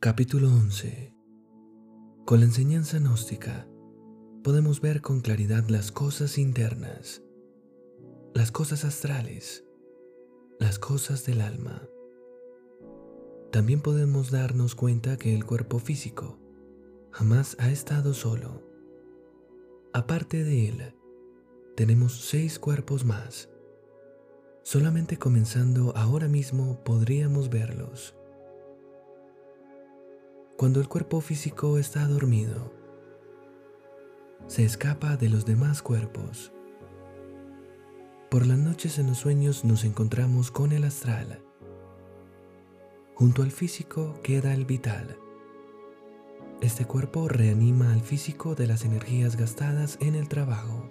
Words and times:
Capítulo 0.00 0.46
11 0.46 1.12
Con 2.24 2.38
la 2.38 2.44
enseñanza 2.46 3.00
gnóstica 3.00 3.66
podemos 4.44 4.80
ver 4.80 5.00
con 5.00 5.20
claridad 5.22 5.68
las 5.68 5.90
cosas 5.90 6.38
internas, 6.38 7.24
las 8.32 8.52
cosas 8.52 8.84
astrales, 8.84 9.64
las 10.60 10.78
cosas 10.78 11.26
del 11.26 11.40
alma. 11.40 11.82
También 13.50 13.80
podemos 13.80 14.30
darnos 14.30 14.76
cuenta 14.76 15.16
que 15.16 15.34
el 15.34 15.44
cuerpo 15.44 15.80
físico 15.80 16.38
jamás 17.10 17.56
ha 17.58 17.68
estado 17.68 18.14
solo. 18.14 18.62
Aparte 19.92 20.44
de 20.44 20.68
él, 20.68 20.94
tenemos 21.74 22.20
seis 22.20 22.60
cuerpos 22.60 23.04
más. 23.04 23.50
Solamente 24.62 25.18
comenzando 25.18 25.92
ahora 25.96 26.28
mismo 26.28 26.84
podríamos 26.84 27.50
verlos. 27.50 28.14
Cuando 30.58 30.80
el 30.80 30.88
cuerpo 30.88 31.20
físico 31.20 31.78
está 31.78 32.04
dormido, 32.08 32.74
se 34.48 34.64
escapa 34.64 35.16
de 35.16 35.28
los 35.28 35.46
demás 35.46 35.82
cuerpos. 35.82 36.52
Por 38.28 38.44
las 38.44 38.58
noches 38.58 38.98
en 38.98 39.06
los 39.06 39.18
sueños 39.18 39.64
nos 39.64 39.84
encontramos 39.84 40.50
con 40.50 40.72
el 40.72 40.82
astral. 40.82 41.44
Junto 43.14 43.44
al 43.44 43.52
físico 43.52 44.18
queda 44.24 44.52
el 44.52 44.64
vital. 44.64 45.16
Este 46.60 46.86
cuerpo 46.86 47.28
reanima 47.28 47.92
al 47.92 48.00
físico 48.00 48.56
de 48.56 48.66
las 48.66 48.84
energías 48.84 49.36
gastadas 49.36 49.96
en 50.00 50.16
el 50.16 50.28
trabajo. 50.28 50.90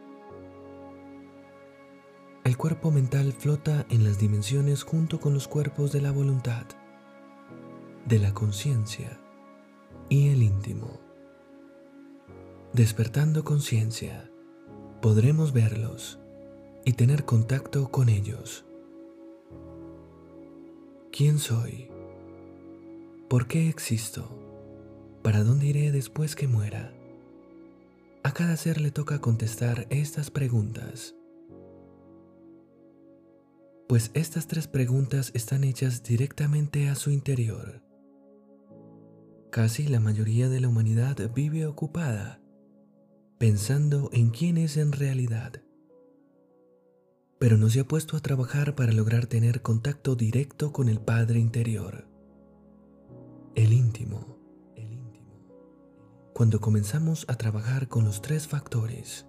El 2.46 2.56
cuerpo 2.56 2.90
mental 2.90 3.34
flota 3.34 3.86
en 3.90 4.06
las 4.06 4.18
dimensiones 4.18 4.84
junto 4.84 5.20
con 5.20 5.34
los 5.34 5.50
cuerpos 5.50 5.92
de 5.92 6.00
la 6.00 6.12
voluntad, 6.12 6.68
de 8.06 8.20
la 8.20 8.34
conciencia 8.34 9.20
y 10.10 10.30
el 10.30 10.44
íntimo. 10.44 11.00
Despertando 12.74 13.44
conciencia, 13.44 14.30
podremos 15.02 15.54
verlos 15.54 16.20
y 16.86 16.94
tener 16.94 17.26
contacto 17.26 17.90
con 17.90 18.10
ellos. 18.10 18.66
¿Quién 21.12 21.40
soy? 21.40 21.90
¿Por 23.30 23.48
qué 23.48 23.68
existo? 23.70 24.30
¿Para 25.24 25.44
dónde 25.44 25.68
iré 25.68 25.92
después 25.92 26.36
que 26.36 26.48
muera? 26.48 26.94
A 28.24 28.32
cada 28.34 28.56
ser 28.58 28.80
le 28.80 28.92
toca 28.92 29.20
contestar 29.20 29.88
estas 29.90 30.32
preguntas. 30.32 31.16
Pues 33.88 34.12
estas 34.14 34.48
tres 34.48 34.68
preguntas 34.68 35.32
están 35.34 35.64
hechas 35.64 36.04
directamente 36.04 36.90
a 36.90 36.96
su 36.96 37.10
interior. 37.10 37.87
Casi 39.58 39.88
la 39.88 40.00
mayoría 40.00 40.50
de 40.50 40.60
la 40.60 40.68
humanidad 40.68 41.18
vive 41.34 41.66
ocupada 41.66 42.40
pensando 43.40 44.12
en 44.14 44.30
quién 44.30 44.56
es 44.56 44.78
en 44.78 44.92
realidad. 44.92 45.64
Pero 47.40 47.58
no 47.58 47.68
se 47.68 47.80
ha 47.80 47.88
puesto 47.88 48.16
a 48.16 48.20
trabajar 48.20 48.76
para 48.76 48.92
lograr 48.92 49.26
tener 49.26 49.64
contacto 49.64 50.16
directo 50.16 50.72
con 50.72 50.90
el 50.90 51.00
Padre 51.00 51.40
interior, 51.40 52.08
el 53.56 53.74
íntimo. 53.74 54.38
Cuando 56.36 56.62
comenzamos 56.62 57.26
a 57.28 57.34
trabajar 57.34 57.88
con 57.88 58.06
los 58.06 58.22
tres 58.22 58.48
factores, 58.48 59.26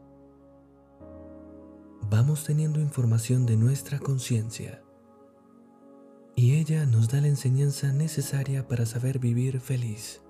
vamos 2.03 2.45
teniendo 2.45 2.81
información 2.81 3.47
de 3.47 3.57
nuestra 3.57 3.99
conciencia 3.99 4.83
y 6.39 6.55
ella 6.55 6.87
nos 6.87 7.09
da 7.09 7.21
la 7.21 7.27
enseñanza 7.27 7.93
necesaria 7.93 8.69
para 8.69 8.87
saber 8.87 9.19
vivir 9.19 9.59
feliz. 9.59 10.23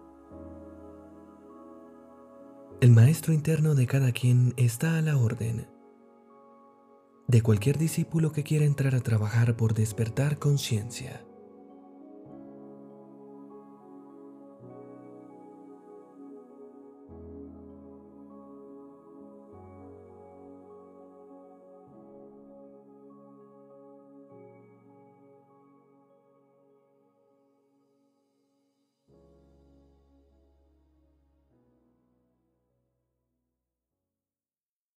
El 2.80 2.92
maestro 2.92 3.34
interno 3.34 3.74
de 3.74 3.86
cada 3.86 4.12
quien 4.12 4.54
está 4.56 4.96
a 4.96 5.02
la 5.02 5.18
orden. 5.18 5.68
De 7.26 7.42
cualquier 7.42 7.76
discípulo 7.76 8.32
que 8.32 8.42
quiera 8.42 8.64
entrar 8.64 8.94
a 8.94 9.00
trabajar 9.00 9.54
por 9.58 9.74
despertar 9.74 10.38
conciencia. 10.38 11.27